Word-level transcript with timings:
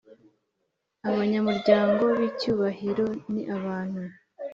abanyamuryango 1.09 2.03
b 2.17 2.19
icyubahro 2.29 3.05
ni 3.33 3.41
abantu 3.57 4.03